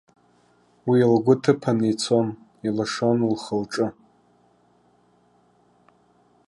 Уи 0.89 0.99
лгәы 1.11 1.35
ҭыԥаны 1.41 1.85
ицон, 1.91 2.27
илашон 2.67 3.19
лхы-лҿы. 3.33 3.87